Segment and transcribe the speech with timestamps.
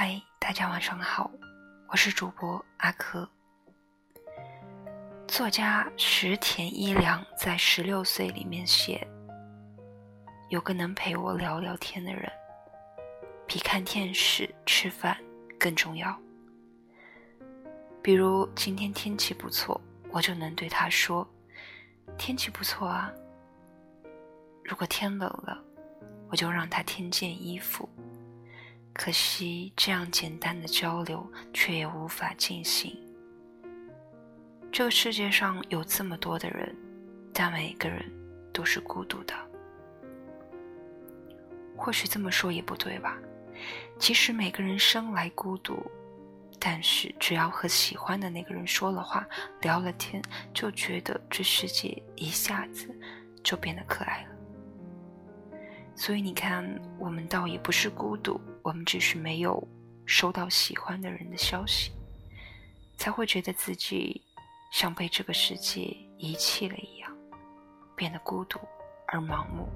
[0.00, 1.28] 嗨，大家晚上好，
[1.88, 3.28] 我是主播阿珂。
[5.26, 9.04] 作家石田一良在《十六岁》里面写
[10.50, 12.30] ：“有个能陪我聊聊天的人，
[13.44, 15.18] 比看电视、吃饭
[15.58, 16.16] 更重要。
[18.00, 19.80] 比如今天天气不错，
[20.12, 21.28] 我就能对他说
[22.16, 23.12] ：‘天气不错啊。’
[24.62, 25.60] 如果天冷了，
[26.30, 27.88] 我就让他添件衣服。
[28.98, 32.98] 可惜这样简单的交流却也无法进行。
[34.72, 36.74] 这个世界上有这么多的人，
[37.32, 38.04] 但每个人
[38.52, 39.32] 都是孤独的。
[41.76, 43.16] 或许这么说也不对吧？
[44.00, 45.88] 其实每个人生来孤独，
[46.58, 49.24] 但是只要和喜欢的那个人说了话、
[49.60, 50.20] 聊了天，
[50.52, 52.88] 就觉得这世界一下子
[53.44, 54.37] 就变得可爱了。
[55.98, 56.64] 所以你看，
[56.96, 59.66] 我们倒也不是孤独，我们只是没有
[60.06, 61.90] 收到喜欢的人的消息，
[62.96, 64.22] 才会觉得自己
[64.70, 67.10] 像被这个世界遗弃了一样，
[67.96, 68.60] 变得孤独
[69.08, 69.68] 而盲目。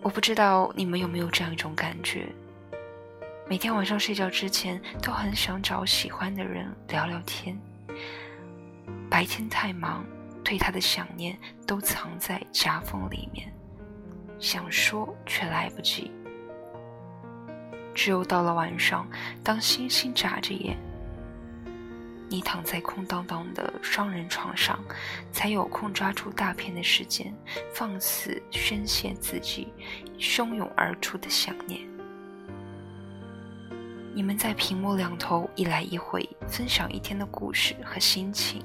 [0.00, 2.32] 我不知道你们有没有这样一种感觉：
[3.46, 7.54] 每天晚上睡觉之前，都很想找喜欢的人聊聊天。
[9.10, 10.02] 白天太忙，
[10.42, 13.52] 对他的想念都藏在夹缝里面。
[14.38, 16.10] 想说却来不及，
[17.94, 19.08] 只有到了晚上，
[19.42, 20.76] 当星星眨着眼，
[22.28, 24.78] 你躺在空荡荡的双人床上，
[25.32, 27.34] 才有空抓住大片的时间，
[27.72, 29.72] 放肆宣泄自己
[30.18, 31.80] 汹涌而出的想念。
[34.14, 38.64] 你们在屏幕两头一来一回，分享一天的故事和心情，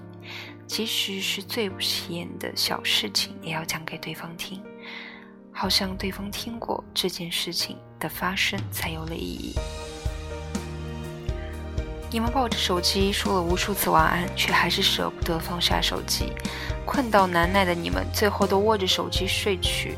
[0.65, 4.61] 即使是最不起眼的小事情，也要讲给对方听。
[5.61, 9.55] 好像对方听过这件事情的发生才有了意义。
[12.09, 16.33] 你们抱着手机说了无数次晚安，却还是舍不得放下手机。
[16.83, 19.95] 困到难耐的你们，最后都握着手机睡去。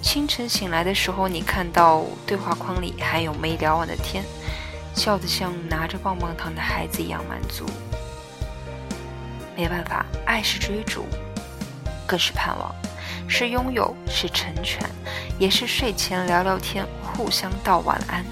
[0.00, 4.22] 清晨醒来的时候，你看到对话框里还有没聊完的天，
[4.94, 7.66] 笑得像拿着棒棒糖的孩子一样满足。
[9.56, 11.04] 没办法，爱是追逐，
[12.06, 12.72] 更是盼望。
[13.28, 14.80] 是拥有，是成全，
[15.38, 18.24] 也是睡前聊聊天，互相道晚安。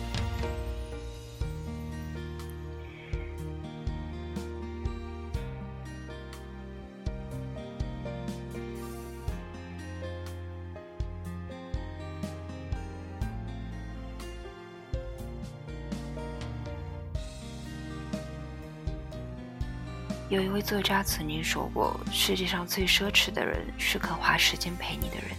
[20.29, 25.31] 有一位作家曾经说过：“世界上最奢侈的人是肯花时间陪你的人。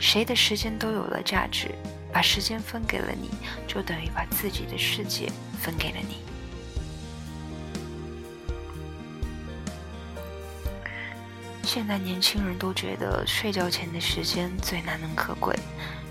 [0.00, 1.68] 谁的时间都有了价值，
[2.10, 3.28] 把时间分给了你，
[3.68, 6.16] 就等于把自己的世界分给了你。”
[11.62, 15.54] 现在年轻人都觉得睡觉前的时间最难能可贵，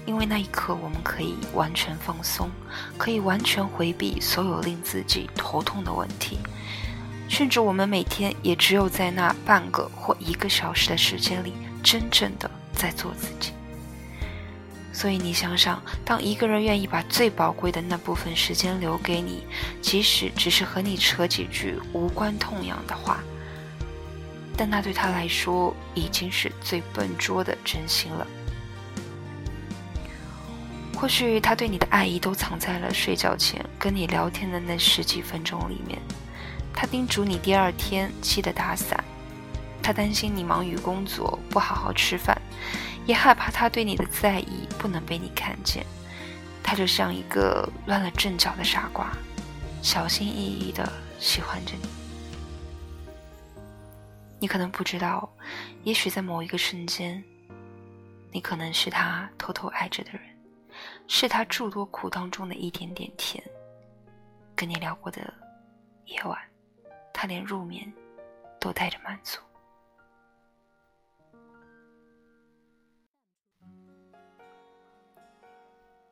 [0.06, 2.52] 因为那一刻我们可以完全放松，
[3.00, 6.38] 可以完全回避所有令自己头痛的问题。
[7.28, 11.54] 甚至我们每天也只有在那半个或一个小时的时间里，
[11.84, 13.52] 真正的在做自己。
[14.94, 19.44] 所以你想想，当一个人愿意把最宝贵的那部分时间留给你，
[19.82, 23.20] 即使只是和你扯几句无关痛痒的话，
[24.56, 28.26] 但那对他来说已经是最笨拙的真心了。
[30.96, 36.00] 或许他对你的爱意都藏在了睡觉前跟你聊天的那十几分钟里面。
[36.76, 39.02] 他叮嘱你第二天记得打伞，
[39.82, 42.40] 他担心你忙于工作不好好吃饭，
[43.06, 45.86] 也害怕他对你的在意不能被你看见。
[46.62, 49.12] 他就像一个乱了阵脚的傻瓜，
[49.82, 51.88] 小心翼翼的喜欢着你。
[54.40, 55.32] 你可能不知道，
[55.84, 57.24] 也许在某一个瞬间，
[58.32, 60.22] 你可能是他偷偷爱着的人，
[61.08, 63.44] 是他诸多苦当中的一点点甜。
[64.56, 65.34] 跟你聊过的
[66.06, 66.38] 夜晚。
[67.18, 67.92] 他连入眠
[68.60, 69.40] 都带着满足。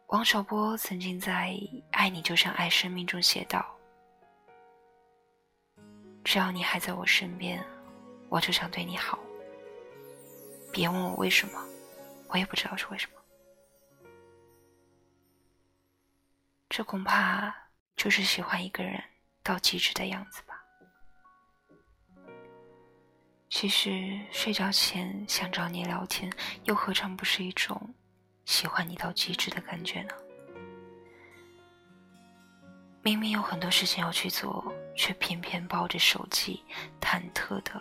[0.08, 1.50] 王小波曾经在
[1.92, 3.66] 《爱你就像爱生命》中写道
[6.24, 7.62] ：“只要你还在我身边，
[8.30, 9.20] 我就想对你好。
[10.72, 11.62] 别问我为什么，
[12.30, 13.20] 我也不知道是为什么。
[16.70, 17.54] 这恐怕
[17.98, 19.04] 就是喜欢一个人
[19.44, 20.52] 到极致的样子吧。”
[23.56, 26.28] 其实睡觉前想找你聊天，
[26.64, 27.94] 又何尝不是一种
[28.46, 30.14] 喜欢你到极致的感觉呢？
[33.04, 36.64] 明明有很多事情要去做，却偏偏抱着手机，
[37.00, 37.80] 忐忑的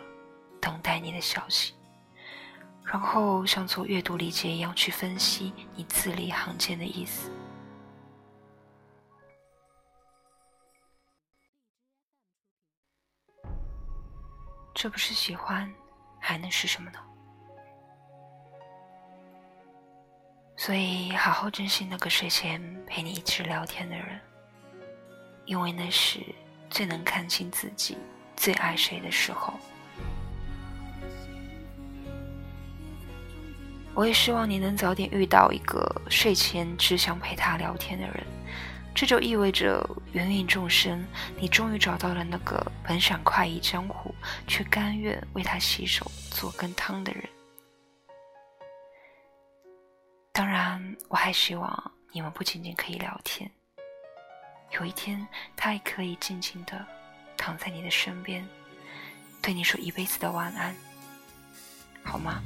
[0.60, 1.72] 等待你的消息，
[2.84, 7.30] 然后像做阅读理解一样去分析你字里行间的意思。
[14.82, 15.72] 这不是喜欢，
[16.18, 16.98] 还能是什么呢？
[20.56, 24.20] 所以，好好珍惜那个睡前陪你一直聊天的人。
[25.44, 26.18] 因为那是
[26.68, 27.96] 最能看清自己、
[28.34, 29.54] 最爱谁的时候。
[33.94, 38.26] 我也希望你能早点遇到一个睡前只想陪他聊天的人，
[38.94, 41.04] 这就意味着芸芸众生，
[41.36, 44.14] 你终于找到了那个本想快意江湖，
[44.46, 47.28] 却甘愿为他洗手做羹汤的人。
[50.30, 53.50] 当然，我还希望你们不仅仅可以聊天。
[54.72, 56.86] 有一天，他也可以静静的
[57.36, 58.46] 躺在你的身边，
[59.42, 60.74] 对你说一辈子的晚安，
[62.04, 62.42] 好吗？